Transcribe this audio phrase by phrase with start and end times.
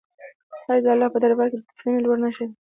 [0.65, 2.53] حج د الله په دربار کې د تسلیمۍ لوړه نښه ده.